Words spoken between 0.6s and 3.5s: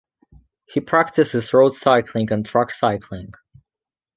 He practices road cycling and track cycling.